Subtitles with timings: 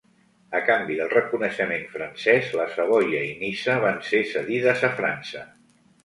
[0.59, 5.45] A canvi del reconeixement francès la Savoia i Niça van ser cedides a França.